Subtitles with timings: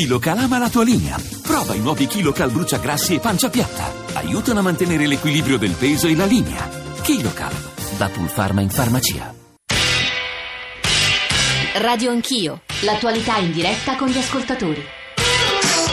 [0.00, 1.18] KiloCal ama la tua linea.
[1.42, 3.92] Prova i nuovi KiloCal bruciagrassi e pancia piatta.
[4.14, 6.66] Aiutano a mantenere l'equilibrio del peso e la linea.
[7.02, 7.52] KiloCal,
[7.98, 9.34] da Pulpharma in farmacia.
[11.74, 14.82] Radio Anch'io, l'attualità in diretta con gli ascoltatori.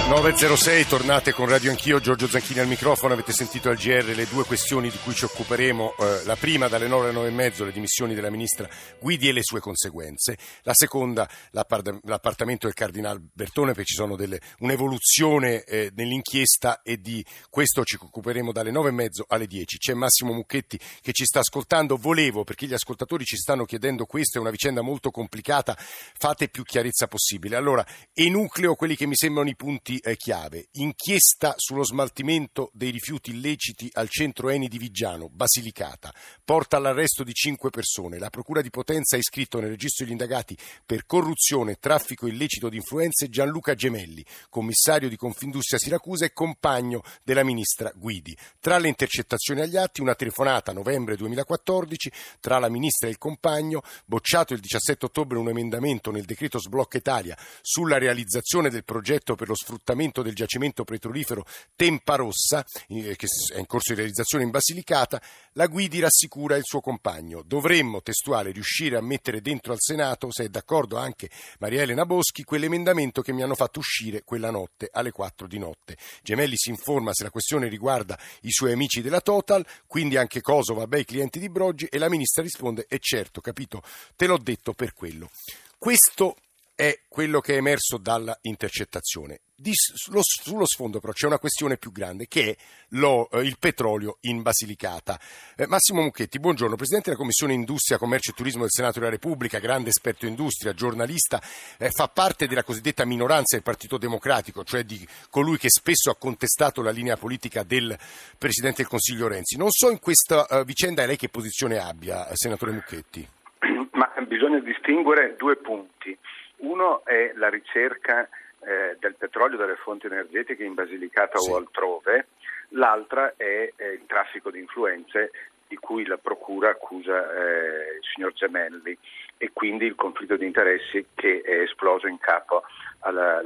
[0.08, 4.46] 906, tornate con Radio Anch'io, Giorgio Zanchini al microfono, avete sentito al GR le due
[4.46, 7.74] questioni di cui ci occuperemo, eh, la prima dalle 9 alle 9 e mezzo le
[7.74, 8.70] dimissioni della ministra
[9.02, 14.16] Guidi e le sue conseguenze, la seconda l'appart- l'appartamento del Cardinal Bertone perché ci sono
[14.16, 19.78] delle, un'evoluzione eh, nell'inchiesta e di questo ci occuperemo dalle 9 e mezzo alle 10.
[19.78, 24.38] C'è Massimo Mucchetti che ci sta ascoltando, volevo perché gli ascoltatori ci stanno chiedendo questo,
[24.38, 27.58] è una vicenda molto complicata, fate più chiarezza possibile.
[27.58, 30.68] Allora, enucleo quelli che mi sembrano i punti eh, chiave.
[30.74, 36.14] Inchiesta sullo smaltimento dei rifiuti illeciti al centro Eni di Vigiano, Basilicata.
[36.44, 38.20] Porta all'arresto di cinque persone.
[38.20, 42.78] La Procura di Potenza ha iscritto nel registro degli indagati per corruzione traffico illecito di
[42.78, 48.38] influenze Gianluca Gemelli, commissario di Confindustria Siracusa e compagno della ministra Guidi.
[48.60, 53.18] Tra le intercettazioni agli atti, una telefonata a novembre 2014 tra la ministra e il
[53.18, 59.36] compagno, bocciato il 17 ottobre un emendamento nel decreto Sblocca Italia sulla realizzazione del progetto
[59.36, 64.00] per lo sfruttamento sfruttamento del giacimento petrolifero Tempa Rossa, eh, che è in corso di
[64.00, 65.22] realizzazione in Basilicata,
[65.54, 67.42] la Guidi rassicura il suo compagno.
[67.46, 71.30] Dovremmo, testuale, riuscire a mettere dentro al Senato, se è d'accordo anche
[71.60, 75.96] Maria Elena Boschi, quell'emendamento che mi hanno fatto uscire quella notte alle 4 di notte.
[76.22, 80.82] Gemelli si informa se la questione riguarda i suoi amici della Total, quindi anche Kosovo,
[80.82, 83.82] vabbè, i clienti di Broggi, e la ministra risponde: è certo, capito,
[84.16, 85.30] te l'ho detto per quello.
[85.78, 86.36] Questo
[86.76, 89.40] è quello che è emerso dalla intercettazione.
[89.60, 92.56] Di, sullo, sullo, sfondo però c'è una questione più grande che è
[92.90, 95.20] lo, eh, il petrolio in Basilicata.
[95.56, 99.58] Eh, Massimo Mucchetti, buongiorno, Presidente della Commissione Industria, Commercio e Turismo del Senato della Repubblica,
[99.58, 101.42] grande esperto industria, giornalista,
[101.80, 106.16] eh, fa parte della cosiddetta minoranza del Partito Democratico, cioè di colui che spesso ha
[106.18, 107.98] contestato la linea politica del
[108.38, 109.58] Presidente del Consiglio Renzi.
[109.58, 113.28] Non so in questa uh, vicenda lei che posizione abbia, Senatore Mucchetti.
[113.94, 116.16] Ma bisogna distinguere due punti.
[116.58, 118.30] Uno è la ricerca
[118.62, 121.52] eh, del petrolio dalle fonti energetiche in Basilicata sì.
[121.52, 122.28] o altrove,
[122.70, 125.32] l'altra è eh, il traffico di influenze
[125.68, 128.98] di cui la Procura accusa eh, il signor Gemelli
[129.38, 132.64] e quindi il conflitto di interessi che è esploso in capo
[133.00, 133.42] alla,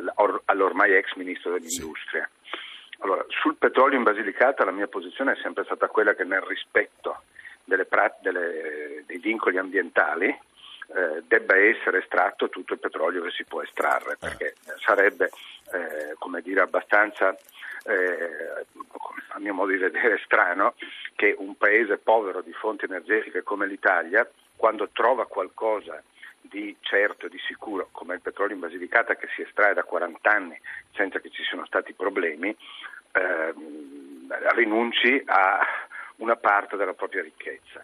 [0.45, 2.29] all'ormai ex Ministro dell'Industria.
[2.43, 2.59] Sì.
[2.99, 7.23] Allora, sul petrolio in Basilicata la mia posizione è sempre stata quella che nel rispetto
[7.63, 7.87] delle,
[8.21, 10.37] delle, dei vincoli ambientali
[10.93, 15.29] eh, debba essere estratto tutto il petrolio che si può estrarre, perché sarebbe
[15.71, 17.35] eh, come dire, abbastanza,
[17.85, 18.65] eh,
[19.29, 20.75] a mio modo di vedere, strano
[21.15, 26.01] che un paese povero di fonti energetiche come l'Italia, quando trova qualcosa
[26.41, 30.29] di certo e di sicuro, come il petrolio in Basilicata che si estrae da 40
[30.29, 30.59] anni
[30.93, 32.55] senza che ci siano stati problemi,
[33.13, 35.65] ehm, rinunci a
[36.17, 37.83] una parte della propria ricchezza.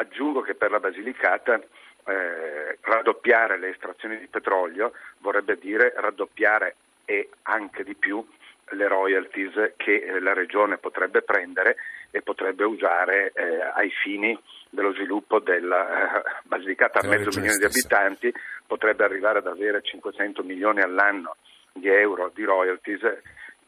[0.00, 1.60] Aggiungo che per la Basilicata
[2.06, 8.26] eh, raddoppiare le estrazioni di petrolio vorrebbe dire raddoppiare e anche di più
[8.70, 11.76] le royalties che eh, la regione potrebbe prendere
[12.10, 14.38] e potrebbe usare eh, ai fini
[14.70, 17.00] dello sviluppo della eh, Basilicata.
[17.00, 18.32] A mezzo milione di abitanti,
[18.66, 21.36] potrebbe arrivare ad avere 500 milioni all'anno
[21.72, 23.00] di euro di royalties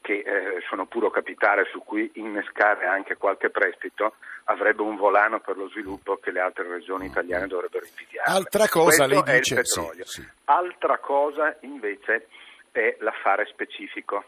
[0.02, 5.56] che eh, sono puro capitale su cui innescare anche qualche prestito avrebbe un volano per
[5.56, 8.30] lo sviluppo che le altre regioni italiane dovrebbero invidiare.
[8.30, 9.64] Altra cosa Questo lei dice...
[9.64, 10.28] Sì, sì.
[10.44, 12.26] Altra cosa invece
[12.72, 14.24] è l'affare specifico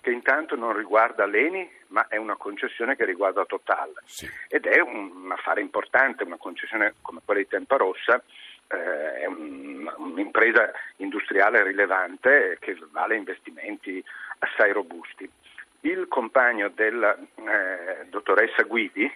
[0.00, 4.26] che intanto non riguarda l'ENI ma è una concessione che riguarda Total sì.
[4.48, 8.22] ed è un affare importante, una concessione come quella di Tempa Rossa
[8.68, 14.02] eh, è un, un'impresa industriale rilevante che vale investimenti
[14.40, 15.28] assai robusti.
[15.80, 19.10] Il compagno della eh, dottoressa Guidi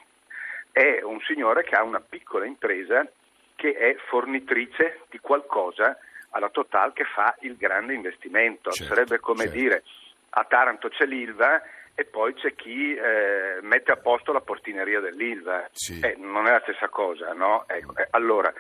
[0.73, 3.07] è un signore che ha una piccola impresa
[3.55, 5.97] che è fornitrice di qualcosa
[6.31, 8.71] alla Total che fa il grande investimento.
[8.71, 9.59] Certo, Sarebbe come certo.
[9.59, 9.83] dire
[10.31, 11.63] a Taranto c'è l'Ilva
[11.95, 15.69] e poi c'è chi eh, mette a posto la portineria dell'Ilva.
[15.71, 16.01] Sì.
[16.01, 17.65] Eh, non è la stessa cosa, no?
[17.69, 18.53] Ecco, eh, allora,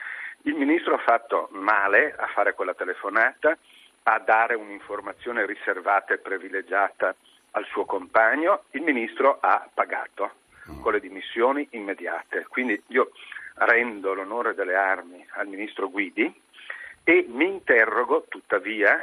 [0.43, 3.59] il ministro ha fatto male a fare quella telefonata,
[4.07, 7.15] a dare un'informazione riservata e privilegiata
[7.53, 10.43] al suo compagno, il ministro ha pagato
[10.81, 12.47] con le dimissioni immediate.
[12.49, 13.13] Quindi io
[13.55, 16.33] rendo l'onore delle armi al ministro Guidi
[17.03, 18.99] e mi interrogo tuttavia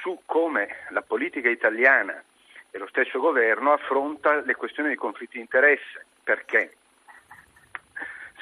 [0.00, 2.22] su come la politica italiana
[2.70, 6.76] e lo stesso governo affronta le questioni di conflitti di interesse, perché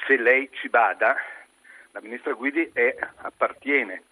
[0.05, 1.15] se lei ci bada
[1.91, 4.03] la ministra Guidi è, appartiene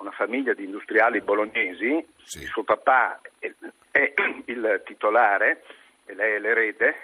[0.00, 2.38] una famiglia di industriali bolognesi, Sì.
[2.42, 3.50] il suo papà è,
[3.90, 4.12] è
[4.46, 5.62] il titolare
[6.06, 6.94] e lei è l'erede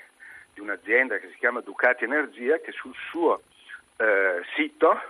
[0.53, 3.43] di un'azienda che si chiama Ducati Energia che sul suo
[3.97, 5.01] eh, sito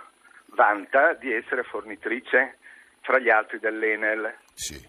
[0.47, 2.57] vanta di essere fornitrice
[3.01, 4.81] fra gli altri dell'Enel Sì.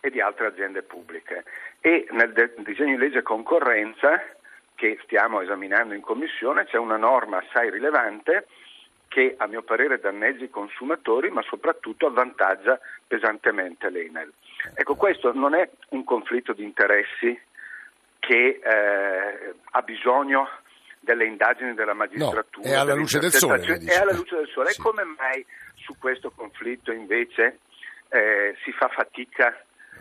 [0.00, 1.44] e di altre aziende pubbliche.
[1.80, 4.22] E nel de- disegno di legge concorrenza
[4.74, 8.46] che stiamo esaminando in commissione c'è una norma assai rilevante
[9.14, 14.32] che a mio parere danneggia i consumatori ma soprattutto avvantaggia pesantemente l'Enel.
[14.74, 17.40] Ecco, questo non è un conflitto di interessi
[18.18, 20.48] che eh, ha bisogno
[20.98, 22.68] delle indagini della magistratura.
[22.68, 23.62] No, è alla luce del sole.
[23.62, 24.70] È alla luce del sole.
[24.70, 24.80] Sì.
[24.80, 25.46] E come mai
[25.76, 27.60] su questo conflitto invece
[28.08, 29.56] eh, si fa fatica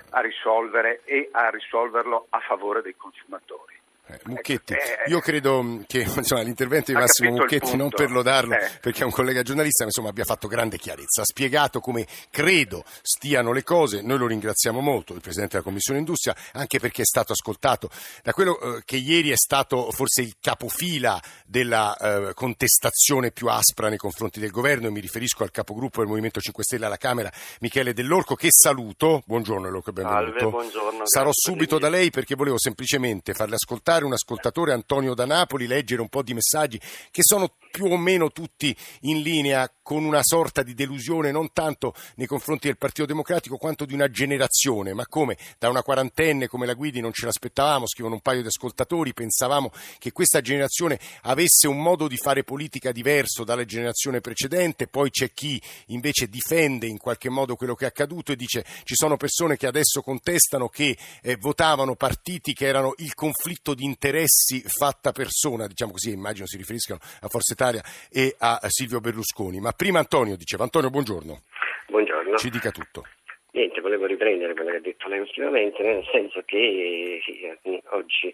[0.09, 3.79] a risolvere e a risolverlo a favore dei consumatori?
[4.05, 8.53] Eh, Mucchetti, Eh, io credo mh, che insomma, l'intervento di Massimo Mucchetti, non per lodarlo,
[8.53, 8.69] Eh.
[8.81, 12.83] perché è un collega giornalista, ma insomma abbia fatto grande chiarezza, ha spiegato come credo
[13.01, 17.05] stiano le cose, noi lo ringraziamo molto, il Presidente della Commissione Industria, anche perché è
[17.05, 17.89] stato ascoltato
[18.21, 24.41] da quello che ieri è stato forse il capofila della contestazione più aspra nei confronti
[24.41, 28.35] del governo, e mi riferisco al capogruppo del Movimento 5 Stelle alla Camera, Michele Dell'Orco,
[28.35, 30.23] che saluto, buongiorno Dell'Orco e benvenuto.
[30.39, 35.25] Salve, buongiorno, Sarò subito da lei perché volevo semplicemente farle ascoltare un ascoltatore Antonio da
[35.25, 36.81] Napoli, leggere un po' di messaggi
[37.11, 41.95] che sono più o meno tutti in linea con una sorta di delusione non tanto
[42.15, 46.67] nei confronti del Partito Democratico quanto di una generazione, ma come da una quarantenne come
[46.67, 51.67] la Guidi non ce l'aspettavamo, scrivono un paio di ascoltatori, pensavamo che questa generazione avesse
[51.67, 56.99] un modo di fare politica diverso dalla generazione precedente, poi c'è chi invece difende in
[56.99, 60.95] qualche modo quello che è accaduto e dice ci sono persone che adesso contestano che
[61.23, 66.57] eh, votavano partiti che erano il conflitto di interessi fatta persona, diciamo così, immagino si
[66.57, 67.81] riferiscano a Forza Italia
[68.11, 69.59] e a Silvio Berlusconi.
[69.59, 71.41] Ma prima Antonio diceva, Antonio buongiorno,
[71.87, 72.37] Buongiorno.
[72.37, 73.03] ci dica tutto.
[73.51, 77.47] Niente, volevo riprendere quello che ha detto lei ultimamente, nel senso che sì,
[77.91, 78.33] oggi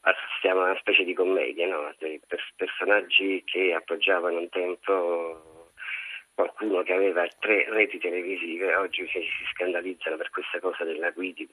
[0.00, 1.92] assistiamo a una specie di commedia, no?
[2.56, 5.70] Personaggi che appoggiavano un tempo
[6.34, 11.48] qualcuno che aveva tre reti televisive, oggi si, si scandalizzano per questa cosa della guidi.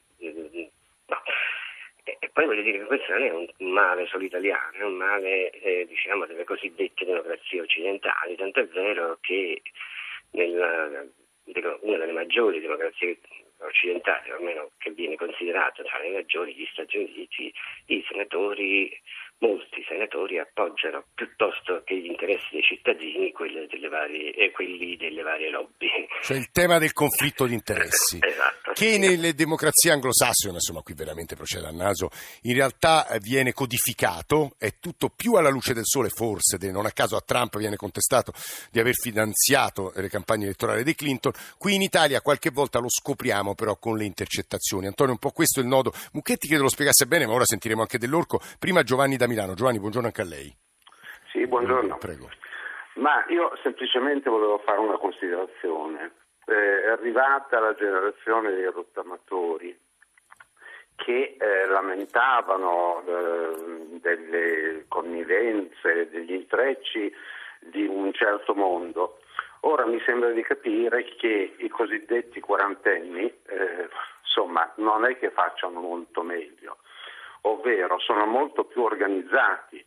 [2.42, 5.86] Poi voglio dire che questo non è un male solo italiano, è un male eh,
[5.88, 9.62] diciamo delle cosiddette democrazie occidentali, tanto è vero che
[10.32, 11.06] nella,
[11.82, 13.20] una delle maggiori democrazie
[13.60, 17.54] occidentali, o almeno che viene considerata tra le maggiori, gli Stati Uniti,
[17.88, 18.92] i senatori,
[19.42, 25.22] molti senatori appoggiano piuttosto che gli interessi dei cittadini quelli delle varie, eh, quelli delle
[25.22, 25.88] varie lobby.
[26.22, 28.20] Cioè il tema del conflitto di interessi.
[28.32, 28.72] Esatto.
[28.74, 32.10] Che nelle democrazie anglosassone, insomma qui veramente procede a naso,
[32.44, 36.92] in realtà eh, viene codificato, è tutto più alla luce del sole forse, non a
[36.92, 38.32] caso a Trump viene contestato
[38.72, 43.54] di aver finanziato le campagne elettorali di Clinton, qui in Italia qualche volta lo scopriamo
[43.54, 44.88] però con le intercettazioni.
[44.88, 45.92] Antonio, un po' questo è il nodo.
[46.14, 48.40] Mucchetti credo lo spiegasse bene, ma ora sentiremo anche dell'Orco.
[48.60, 49.54] Prima Giovanni da Milano.
[49.54, 50.54] Giovanni, buongiorno anche a lei.
[51.32, 51.98] Sì, buongiorno.
[51.98, 52.30] Prego.
[52.96, 56.12] Ma io semplicemente volevo fare una considerazione.
[56.46, 59.80] Eh, è arrivata la generazione dei rottamatori
[60.96, 67.14] che eh, lamentavano eh, delle connivenze, degli intrecci
[67.60, 69.20] di un certo mondo.
[69.62, 73.88] Ora mi sembra di capire che i cosiddetti quarantenni, eh,
[74.24, 76.78] insomma, non è che facciano molto meglio,
[77.42, 79.84] ovvero sono molto più organizzati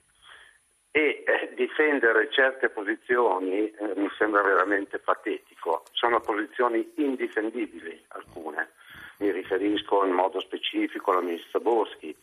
[0.91, 5.83] e eh, difendere certe posizioni eh, mi sembra veramente patetico.
[5.91, 8.71] Sono posizioni indifendibili alcune.
[9.19, 12.17] Mi riferisco in modo specifico alla ministra Boschi.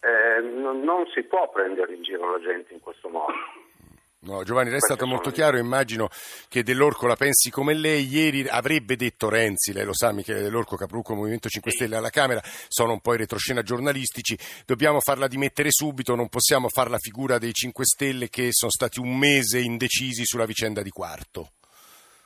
[0.00, 3.32] Eh, non, non si può prendere in giro la gente in questo modo.
[4.24, 6.08] No, Giovanni, lei è stato molto chiaro, immagino
[6.48, 8.06] che Dell'Orco la pensi come lei.
[8.06, 12.40] Ieri avrebbe detto Renzi, lei lo sa, Michele Dell'Orco, capogruppo Movimento 5 Stelle alla Camera,
[12.68, 17.38] sono un po' i retroscena giornalistici, dobbiamo farla dimettere subito, non possiamo far la figura
[17.38, 21.50] dei 5 Stelle che sono stati un mese indecisi sulla vicenda di Quarto.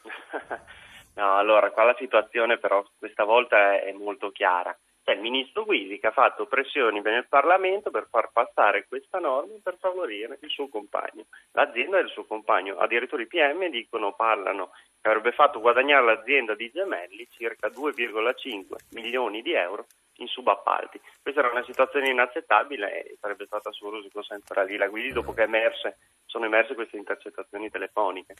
[1.16, 4.76] No, allora qua la situazione però questa volta è molto chiara.
[5.06, 9.52] C'è il ministro Guidi che ha fatto pressioni nel Parlamento per far passare questa norma
[9.62, 11.26] per favorire il suo compagno.
[11.52, 16.72] L'azienda del suo compagno, addirittura i PM dicono, parlano che avrebbe fatto guadagnare l'azienda di
[16.72, 19.86] Gemelli circa 2,5 milioni di euro
[20.16, 21.00] in subappalti.
[21.22, 25.32] Questa era una situazione inaccettabile e sarebbe stata assurdo se consentire lì la Guidi dopo
[25.32, 28.34] che emerse, sono emerse queste intercettazioni telefoniche.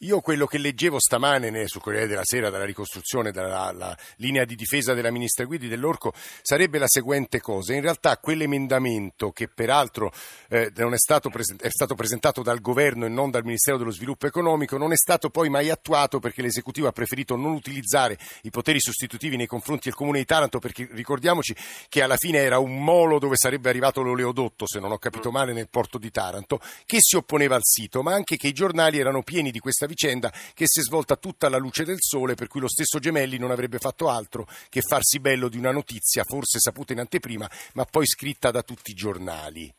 [0.00, 4.92] Io quello che leggevo stamane sul Corriere della Sera dalla ricostruzione dalla linea di difesa
[4.92, 6.12] della ministra Guidi dell'Orco
[6.42, 7.72] sarebbe la seguente cosa.
[7.72, 10.12] In realtà quell'emendamento che peraltro
[10.50, 14.26] eh, è, stato present- è, stato presentato dal governo e non dal Ministero dello Sviluppo
[14.26, 18.80] Economico non è stato poi mai attuato perché l'esecutivo ha preferito non utilizzare i poteri
[18.80, 21.56] sostitutivi nei confronti del comune di Taranto perché ricordiamoci
[21.88, 25.54] che alla fine era un molo dove sarebbe arrivato l'oleodotto, se non ho capito male,
[25.54, 29.22] nel porto di Taranto, che si opponeva al sito, ma anche che i giornali erano
[29.22, 32.48] pieni di questa questa vicenda che si è svolta tutta alla luce del sole, per
[32.48, 36.58] cui lo stesso Gemelli non avrebbe fatto altro che farsi bello di una notizia, forse
[36.58, 39.72] saputa in anteprima, ma poi scritta da tutti i giornali.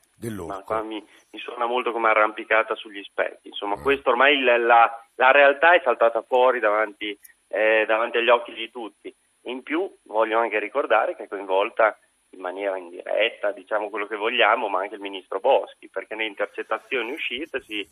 [0.73, 3.49] Ma mi, mi, suona molto come arrampicata sugli specchi.
[3.49, 3.83] Insomma, mm.
[3.83, 7.15] questo ormai la, la, la, realtà è saltata fuori davanti,
[7.49, 9.13] eh, davanti agli occhi di tutti.
[9.43, 11.97] In più voglio anche ricordare che è coinvolta
[12.31, 17.11] in maniera indiretta, diciamo quello che vogliamo, ma anche il ministro Boschi, perché nelle intercettazioni
[17.11, 17.87] uscite si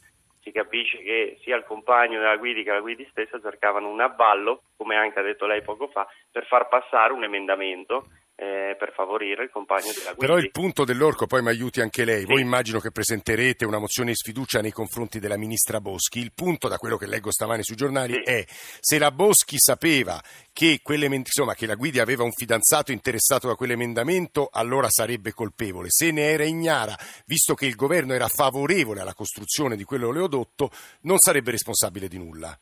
[0.45, 4.61] si capisce che sia il compagno della Guidi che la Guidi stessa cercavano un avvallo,
[4.77, 9.43] come anche ha detto lei poco fa, per far passare un emendamento eh, per favorire
[9.43, 10.17] il compagno della Guidi.
[10.19, 12.25] Però il punto dell'orco, poi mi aiuti anche lei, sì.
[12.25, 16.67] voi immagino che presenterete una mozione di sfiducia nei confronti della ministra Boschi, il punto
[16.67, 18.21] da quello che leggo stamani sui giornali sì.
[18.21, 23.55] è se la Boschi sapeva che, insomma, che la Guidi aveva un fidanzato interessato da
[23.55, 29.13] quell'emendamento, allora sarebbe colpevole, se ne era ignara, visto che il governo era favorevole alla
[29.13, 32.57] costruzione di quell'oleodotto, non sarebbe responsabile di nulla.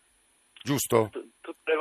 [0.63, 1.09] Giusto?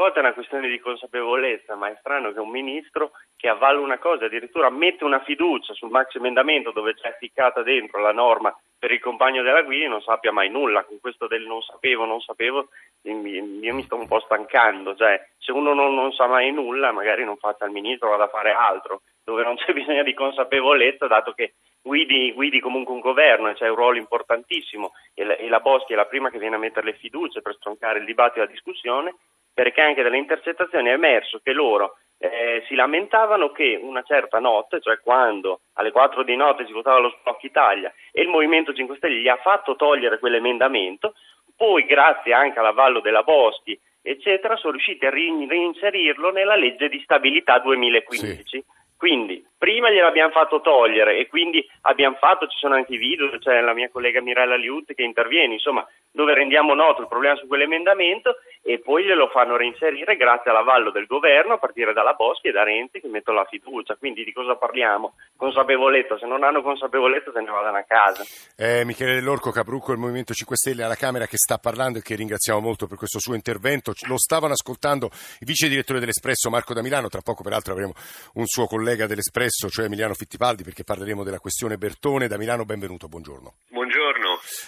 [0.02, 3.98] Volte è una questione di consapevolezza, ma è strano che un ministro che avvalla una
[3.98, 8.90] cosa, addirittura mette una fiducia sul maxi emendamento dove c'è ficcata dentro la norma per
[8.90, 10.82] il compagno della guida non sappia mai nulla.
[10.82, 12.70] Con questo del non sapevo, non sapevo,
[13.02, 14.96] io mi sto un po' stancando.
[14.96, 18.28] Cioè, se uno non, non sa mai nulla, magari non faccia il ministro, vada a
[18.28, 23.50] fare altro, dove non c'è bisogno di consapevolezza, dato che guidi, guidi comunque un governo
[23.50, 26.56] e c'è un ruolo importantissimo e la, e la Boschi è la prima che viene
[26.56, 29.14] a mettere le fiducie per stroncare il dibattito e la discussione,
[29.52, 34.80] perché anche dalle intercettazioni è emerso che loro eh, si lamentavano che una certa notte,
[34.80, 38.96] cioè quando alle 4 di notte si votava lo Sblocco Italia e il Movimento 5
[38.96, 41.14] Stelle gli ha fatto togliere quell'emendamento,
[41.56, 47.58] poi grazie anche all'avallo della Boschi, eccetera, sono riusciti a reinserirlo nella legge di stabilità
[47.58, 48.42] 2015.
[48.44, 48.64] Sì.
[48.96, 53.60] Quindi prima gliel'abbiamo fatto togliere e quindi abbiamo fatto, ci sono anche i video, c'è
[53.60, 58.36] la mia collega Mirella Liut che interviene, insomma, dove rendiamo noto il problema su quell'emendamento
[58.64, 62.62] e poi glielo fanno reinserire grazie all'avallo del governo a partire dalla Boschi e da
[62.62, 63.96] Renzi che mettono la fiducia.
[63.96, 65.14] Quindi di cosa parliamo?
[65.36, 68.22] Consapevolezza, se non hanno consapevolezza se ne vadano a casa.
[68.56, 72.14] Eh, Michele Dell'Orco, Caprucco del Movimento 5 Stelle alla Camera che sta parlando e che
[72.14, 73.92] ringraziamo molto per questo suo intervento.
[74.06, 77.94] Lo stavano ascoltando il vice direttore dell'Espresso Marco da Milano, tra poco peraltro avremo
[78.34, 82.28] un suo collega dell'Espresso, cioè Emiliano Fittipaldi, perché parleremo della questione Bertone.
[82.28, 83.54] Da Milano benvenuto, buongiorno.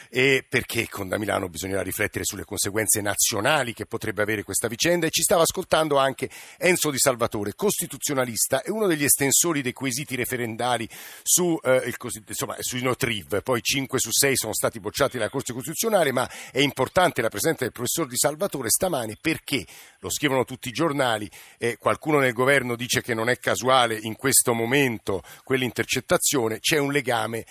[0.08, 5.06] E perché con da Milano bisognerà riflettere sulle conseguenze nazionali che potrebbe avere questa vicenda
[5.06, 6.28] e ci stava ascoltando anche
[6.58, 10.88] Enzo Di Salvatore, costituzionalista e uno degli estensori dei quesiti referendari
[11.22, 13.42] su, eh, il, insomma, sui Notriv.
[13.42, 17.64] Poi 5 su 6 sono stati bocciati dalla Corte Costituzionale, ma è importante la presenza
[17.64, 19.64] del professor Di Salvatore stamane perché,
[20.00, 24.16] lo scrivono tutti i giornali, eh, qualcuno nel governo dice che non è casuale in
[24.16, 27.44] questo momento quell'intercettazione, c'è un legame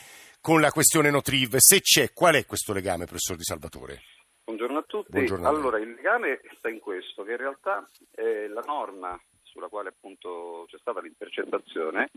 [0.43, 1.55] con la questione Notriv.
[1.55, 4.01] Se c'è, qual è questo legame, professor Di Salvatore?
[4.43, 5.09] Buongiorno a tutti.
[5.09, 9.89] Buongiorno allora, il legame sta in questo, che in realtà eh, la norma sulla quale
[9.89, 12.11] appunto c'è stata l'intercettazione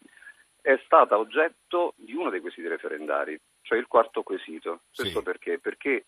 [0.61, 4.81] è stata oggetto di uno dei quesiti referendari, cioè il quarto quesito.
[4.93, 5.25] Questo sì.
[5.25, 5.61] perché?
[5.61, 6.07] Perché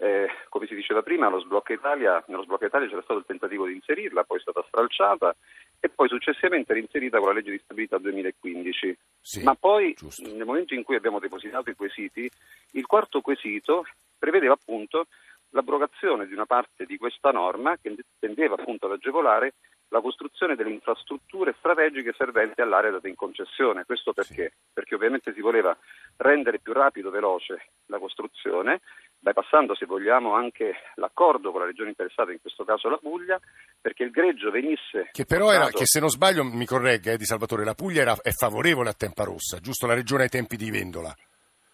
[0.00, 3.74] eh, come si diceva prima, sblocco Italia, nello sblocco Italia c'era stato il tentativo di
[3.74, 5.34] inserirla, poi è stata stralciata
[5.80, 8.98] e poi successivamente reinserita con la legge di stabilità 2015.
[9.20, 10.22] Sì, Ma poi giusto.
[10.32, 12.30] nel momento in cui abbiamo depositato i quesiti,
[12.72, 13.84] il quarto quesito
[14.16, 15.06] prevedeva appunto
[15.50, 19.54] l'abrogazione di una parte di questa norma che tendeva appunto ad agevolare
[19.88, 23.84] la costruzione delle infrastrutture strategiche serventi all'area data in concessione.
[23.84, 24.50] Questo perché?
[24.50, 24.56] Sì.
[24.72, 25.76] Perché ovviamente si voleva
[26.16, 28.80] rendere più rapido e veloce la costruzione,
[29.20, 33.38] bypassando se vogliamo anche l'accordo con la regione interessata, in questo caso la Puglia,
[33.80, 35.10] perché il greggio venisse...
[35.12, 38.16] Che però era, che se non sbaglio mi corregga eh, Di Salvatore, la Puglia era,
[38.22, 39.86] è favorevole a Tempa Rossa, giusto?
[39.86, 41.14] La regione ai tempi di Vendola.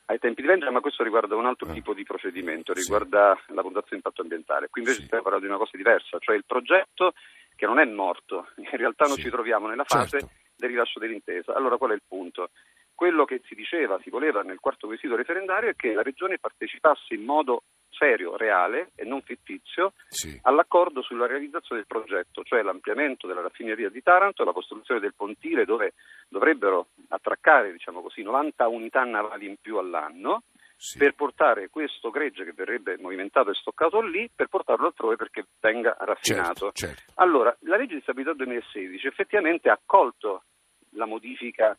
[0.06, 1.72] Ai tempi di Vendola, ma questo riguarda un altro eh.
[1.72, 3.54] tipo di procedimento, riguarda sì.
[3.54, 4.68] la valutazione di impatto ambientale.
[4.68, 5.06] Qui invece sì.
[5.06, 7.14] stiamo parlando di una cosa diversa, cioè il progetto
[7.56, 9.22] che non è morto, in realtà noi sì.
[9.22, 10.30] ci troviamo nella fase certo.
[10.56, 11.54] del rilascio dell'intesa.
[11.54, 12.50] Allora qual è il punto?
[12.94, 17.14] Quello che si diceva, si voleva nel quarto quesito referendario è che la Regione partecipasse
[17.14, 20.38] in modo serio, reale e non fittizio sì.
[20.42, 25.14] all'accordo sulla realizzazione del progetto, cioè l'ampliamento della raffineria di Taranto e la costruzione del
[25.14, 25.94] pontile dove
[26.28, 30.42] dovrebbero attraccare diciamo così, 90 unità navali in più all'anno
[30.76, 30.98] sì.
[30.98, 35.96] per portare questo gregge che verrebbe movimentato e stoccato lì, per portarlo altrove perché venga
[35.98, 36.72] raffinato.
[36.72, 37.12] Certo, certo.
[37.14, 40.44] Allora, la legge di stabilità 2016 effettivamente ha accolto
[40.90, 41.76] la modifica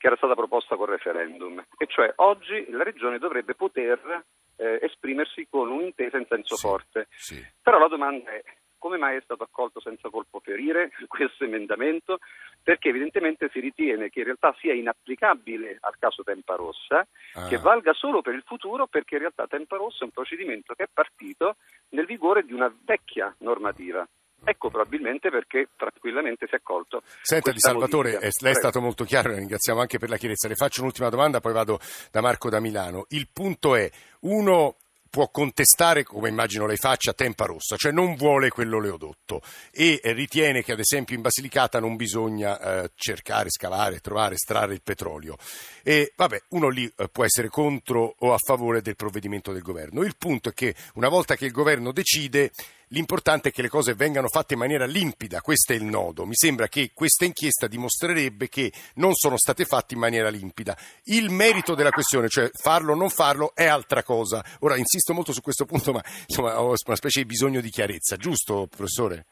[0.00, 4.24] che era stata proposta col referendum, e cioè oggi la Regione dovrebbe poter
[4.56, 7.06] eh, esprimersi con un'intesa in senso sì, forte.
[7.10, 7.46] sì.
[7.60, 8.42] Però la domanda è
[8.78, 12.18] come mai è stato accolto senza colpo ferire questo emendamento?
[12.62, 17.46] Perché evidentemente si ritiene che in realtà sia inapplicabile al caso Tempa Rossa, ah.
[17.46, 20.84] che valga solo per il futuro perché in realtà Tempa Rossa è un procedimento che
[20.84, 21.56] è partito
[21.90, 24.08] nel vigore di una vecchia normativa.
[24.44, 27.02] Ecco probabilmente perché tranquillamente si è accolto.
[27.22, 30.48] Senta Di Salvatore, eh, lei è stato molto chiaro, la ringraziamo anche per la chiarezza.
[30.48, 31.78] Le faccio un'ultima domanda, poi vado
[32.10, 33.06] da Marco da Milano.
[33.10, 34.76] Il punto è, uno
[35.10, 39.42] può contestare, come immagino lei faccia, Tempa Rossa, cioè non vuole quell'oleodotto
[39.72, 44.82] e ritiene che ad esempio in Basilicata non bisogna eh, cercare, scavare, trovare, estrarre il
[44.82, 45.36] petrolio.
[45.82, 50.02] E vabbè, uno lì eh, può essere contro o a favore del provvedimento del governo.
[50.02, 52.52] Il punto è che una volta che il governo decide
[52.92, 56.26] L'importante è che le cose vengano fatte in maniera limpida, questo è il nodo.
[56.26, 60.76] Mi sembra che questa inchiesta dimostrerebbe che non sono state fatte in maniera limpida.
[61.04, 64.44] Il merito della questione, cioè farlo o non farlo, è altra cosa.
[64.60, 68.16] Ora insisto molto su questo punto, ma insomma, ho una specie di bisogno di chiarezza,
[68.16, 69.26] giusto, professore?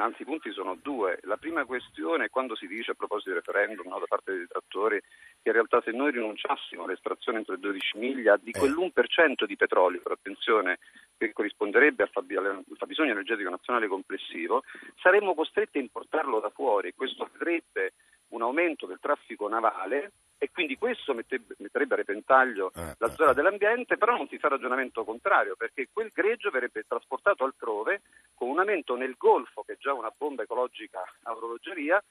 [0.00, 1.18] Anzi i punti sono due.
[1.22, 4.40] La prima questione è quando si dice a proposito del referendum no, da parte dei
[4.40, 8.58] detrattori che in realtà se noi rinunciassimo all'estrazione entro le 12 miglia di eh.
[8.58, 10.78] quell'1% di petrolio, per attenzione,
[11.16, 14.62] che corrisponderebbe al fabbisogno energetico nazionale complessivo,
[15.00, 16.94] saremmo costretti a importarlo da fuori.
[16.94, 17.92] Questo vedrebbe
[18.28, 23.34] un aumento del traffico navale e quindi questo metterebbe a repentaglio eh, la eh, zona
[23.34, 28.00] dell'ambiente, però non si fa ragionamento contrario perché quel greggio verrebbe trasportato altrove
[28.34, 32.02] con un aumento nel Golfo, che è già una bomba ecologica a orologeria,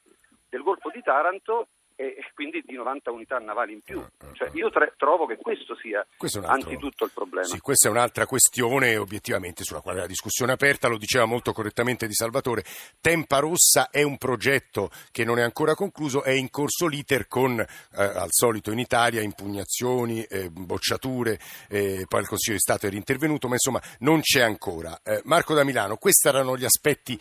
[0.47, 1.69] del Golfo di Taranto
[1.99, 4.01] e quindi di 90 unità navali in più.
[4.31, 7.45] Cioè, io tre, trovo che questo sia questo altro, anzitutto il problema.
[7.45, 11.51] Sì, questa è un'altra questione obiettivamente sulla quale la discussione è aperta, lo diceva molto
[11.51, 12.63] correttamente Di Salvatore.
[13.01, 17.59] Tempa Rossa è un progetto che non è ancora concluso, è in corso l'iter con,
[17.59, 17.67] eh,
[18.01, 21.37] al solito in Italia, impugnazioni, eh, bocciature,
[21.67, 25.01] eh, poi il Consiglio di Stato era intervenuto, ma insomma non c'è ancora.
[25.03, 27.19] Eh, Marco da Milano, questi erano gli aspetti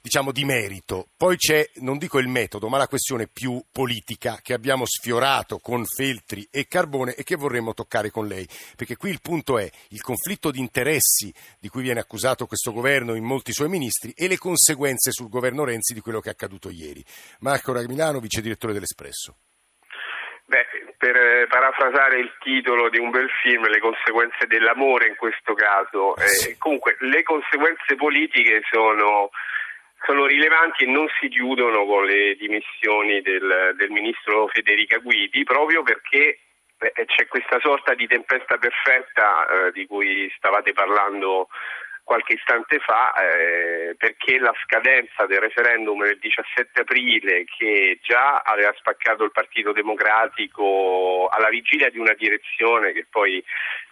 [0.00, 1.06] diciamo, di merito.
[1.16, 5.84] Poi c'è, non dico il metodo, ma la questione più politica che abbiamo sfiorato con
[5.84, 8.46] Feltri e Carbone e che vorremmo toccare con lei.
[8.76, 13.14] Perché qui il punto è il conflitto di interessi di cui viene accusato questo governo
[13.14, 16.70] in molti suoi ministri e le conseguenze sul governo Renzi di quello che è accaduto
[16.70, 17.04] ieri.
[17.40, 19.36] Marco Ramilano, vice direttore dell'Espresso.
[20.50, 20.66] Beh,
[20.98, 26.16] per eh, parafrasare il titolo di un bel film, le conseguenze dell'amore in questo caso,
[26.16, 29.30] eh, comunque le conseguenze politiche sono
[30.04, 35.82] sono rilevanti e non si chiudono con le dimissioni del, del ministro Federica Guidi proprio
[35.82, 36.40] perché
[36.78, 41.48] eh, c'è questa sorta di tempesta perfetta eh, di cui stavate parlando
[42.10, 48.74] qualche istante fa eh, perché la scadenza del referendum del 17 aprile che già aveva
[48.76, 53.40] spaccato il Partito Democratico alla vigilia di una direzione che poi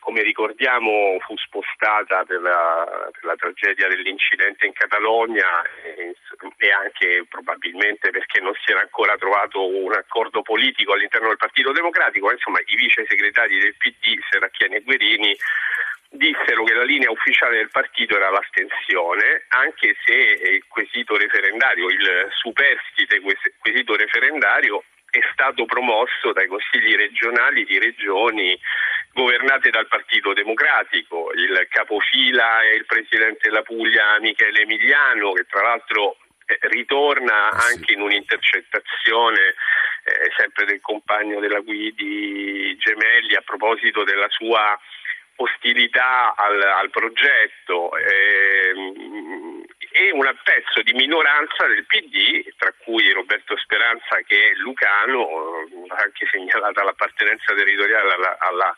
[0.00, 6.16] come ricordiamo fu spostata per la, per la tragedia dell'incidente in Catalogna e,
[6.56, 11.70] e, anche probabilmente perché non si era ancora trovato un accordo politico all'interno del Partito
[11.70, 15.36] Democratico, insomma i vice segretari del PD, Serracchiani e Guerini
[16.10, 16.64] dissero
[16.98, 23.20] linea ufficiale del partito era l'astensione, anche se il quesito referendario, il superstite
[23.60, 28.58] quesito referendario è stato promosso dai consigli regionali di regioni
[29.12, 31.30] governate dal Partito Democratico.
[31.32, 37.70] Il capofila è il presidente della Puglia Michele Emiliano, che tra l'altro eh, ritorna ah,
[37.72, 39.54] anche in un'intercettazione
[40.04, 44.78] eh, sempre del compagno della Guidi Gemelli a proposito della sua
[45.40, 53.56] ostilità al, al progetto ehm, e un pezzo di minoranza del PD, tra cui Roberto
[53.56, 55.28] Speranza che è lucano,
[55.88, 58.76] anche segnalata l'appartenenza territoriale alla, alla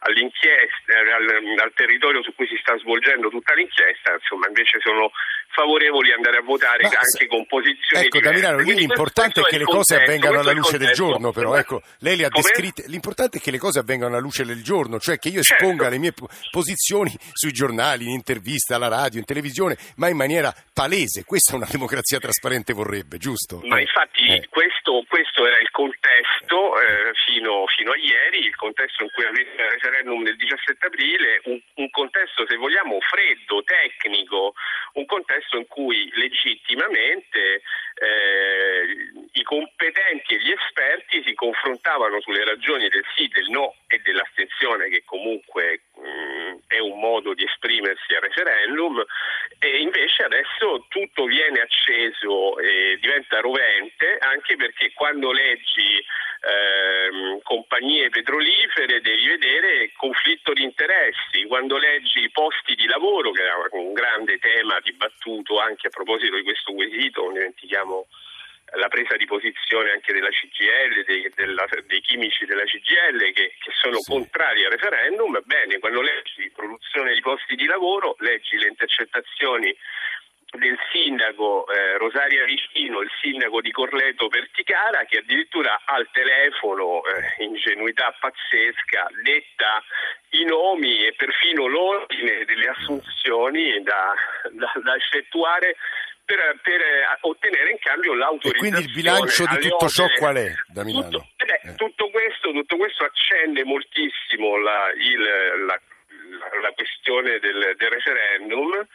[0.00, 5.10] all'inchiesta, al, al, territorio su cui si sta svolgendo tutta l'inchiesta, insomma invece sono
[5.52, 8.46] favorevoli ad andare a votare Ma, anche con posizioni ecco, diverse.
[8.46, 11.82] Ecco, lì l'importante è che le cose contesto, avvengano alla luce del giorno, però ecco,
[11.98, 12.42] lei le ha Come?
[12.42, 15.64] descritte, l'importante è che le cose avvengano alla luce del giorno, cioè che io certo.
[15.64, 16.14] esponga le mie
[16.50, 21.68] posizioni sui giornali, in intervista, alla radio, in televisione, ma in maniera palese, questa una
[21.68, 23.60] democrazia trasparente vorrebbe, giusto?
[23.64, 24.46] Ma infatti eh.
[24.48, 29.62] questo, questo, era il contesto eh, fino, fino, a ieri, il contesto in cui avete
[29.62, 34.54] il referendum del 17 aprile, un, un contesto se vogliamo freddo, tecnico,
[34.94, 37.62] un contesto in cui legittimamente
[37.94, 38.96] eh,
[39.32, 44.88] i competenti e gli esperti si confrontavano sulle ragioni del sì, del no e dell'astensione
[44.88, 49.04] che comunque mh, è un modo di esprimersi al referendum
[49.58, 55.98] e invece adesso tutto viene acceso e diventa rovente anche perché quando leggi
[56.40, 63.42] eh, compagnie petrolifere devi vedere conflitto di interessi, quando leggi i posti di lavoro che
[63.42, 68.06] era un grande tema dibattuto anche a proposito di questo quesito, non dimentichiamo
[68.74, 73.72] la presa di posizione anche della CGL, dei, della, dei chimici della CGL che, che
[73.72, 74.12] sono sì.
[74.12, 79.76] contrari al referendum, bene, quando leggi produzione di posti di lavoro, leggi le intercettazioni
[80.58, 87.34] del sindaco eh, Rosaria Vicino, il sindaco di Corleto Perticara, che addirittura al telefono, eh,
[88.00, 89.84] ingenuità pazzesca, detta
[90.30, 94.14] i nomi e perfino l'ordine delle assunzioni da,
[94.52, 95.76] da, da effettuare
[96.24, 96.80] per, per,
[97.22, 98.68] ottenere in cambio l'autorizzazione.
[98.68, 101.10] E quindi il bilancio di tutto ciò qual è da Milano?
[101.10, 105.80] Tutto, eh, tutto, questo, tutto questo, accende moltissimo la, il, la,
[106.62, 108.86] la questione del, del referendum.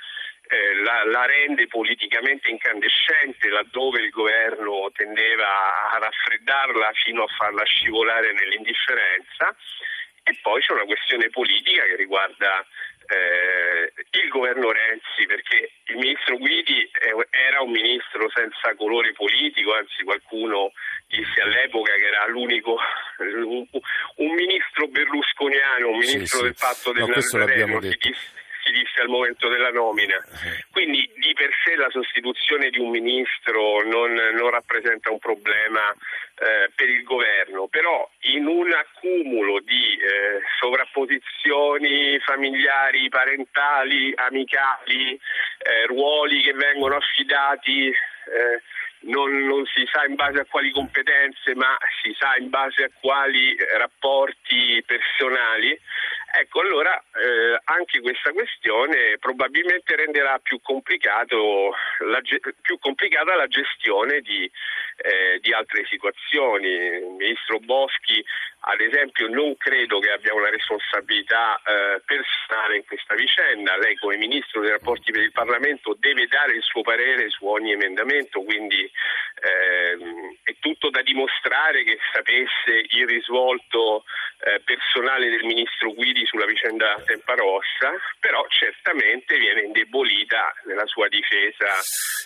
[0.48, 7.64] Eh, la, la, rende politicamente incandescente laddove il governo tendeva a raffreddarla fino a farla
[7.64, 9.56] scivolare nell'indifferenza.
[10.28, 12.66] E poi c'è una questione politica che riguarda
[13.08, 16.90] eh, il governo Renzi, perché il ministro Guidi
[17.30, 20.72] era un ministro senza colore politico, anzi qualcuno
[21.08, 22.78] disse all'epoca che era l'unico,
[23.18, 27.80] un, ministro berlusconiano, un ministro sì, del patto del no, Nazareno,
[28.96, 30.16] disse al momento della nomina.
[30.72, 36.72] Quindi di per sé la sostituzione di un ministro non, non rappresenta un problema eh,
[36.74, 46.42] per il governo, però in un accumulo di eh, sovrapposizioni familiari, parentali, amicali, eh, ruoli
[46.42, 48.62] che vengono affidati eh,
[49.06, 52.90] non, non, si sa in base a quali competenze, ma si sa in base a
[53.00, 55.78] quali rapporti personali.
[56.38, 60.60] Ecco, allora eh, anche questa questione probabilmente renderà più,
[62.00, 62.22] la,
[62.62, 64.44] più complicata la gestione di,
[64.98, 66.68] eh, di altre situazioni.
[66.68, 68.24] Il ministro Boschi
[68.68, 74.18] ad esempio non credo che abbia una responsabilità eh, personale in questa vicenda, lei come
[74.18, 78.90] Ministro dei rapporti per il Parlamento deve dare il suo parere su ogni emendamento, quindi
[79.42, 79.98] eh,
[80.44, 84.04] è tutto da dimostrare che sapesse il risvolto
[84.46, 91.72] eh, personale del Ministro Guidi sulla vicenda Temparossa, però certamente viene indebolita nella sua difesa.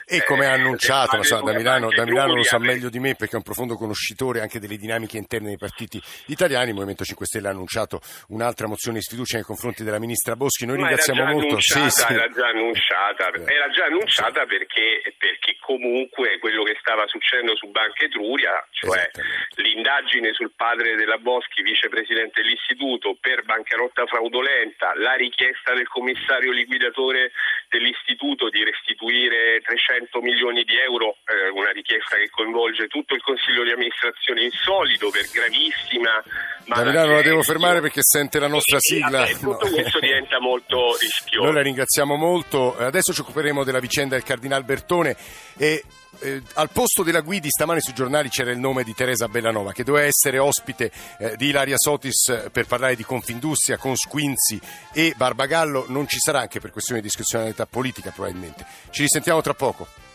[0.06, 3.16] E come ha eh, annunciato, sa, da Milano, da Milano lo sa meglio di me
[3.16, 6.70] perché è un profondo conoscitore anche delle dinamiche interne dei partiti italiani.
[6.70, 10.66] Il Movimento 5 Stelle ha annunciato un'altra mozione di sfiducia nei confronti della ministra Boschi.
[10.66, 11.60] Noi Ma ringraziamo era molto.
[11.60, 12.12] Sì, sì.
[12.12, 18.06] Era già annunciata, era già annunciata perché, perché, comunque quello che stava succedendo su Banca
[18.06, 19.10] Etruria, cioè
[19.56, 27.32] l'indagine sul padre della Boschi, vicepresidente dell'istituto, per bancarotta fraudolenta, la richiesta del commissario liquidatore
[27.70, 33.64] dell'istituto di restituire 300 milioni di euro, eh, una richiesta che coinvolge tutto il consiglio
[33.64, 36.24] di amministrazione insolito per gravissima
[36.70, 39.20] da Milano la devo fermare perché sente la nostra sigla.
[39.20, 39.72] Vabbè, tutto no.
[39.72, 41.46] questo diventa molto rischioso.
[41.46, 42.78] Noi la ringraziamo molto.
[42.78, 45.16] Adesso ci occuperemo della vicenda del Cardinal Bertone
[45.58, 45.84] e
[46.20, 49.84] eh, al posto della Guidi stamane sui giornali c'era il nome di Teresa Bellanova che
[49.84, 54.60] doveva essere ospite eh, di Ilaria Sotis eh, per parlare di Confindustria con Squinzi
[54.94, 55.86] e Barbagallo.
[55.88, 58.66] Non ci sarà anche per questione di discrezionalità politica probabilmente.
[58.90, 60.09] Ci risentiamo tra poco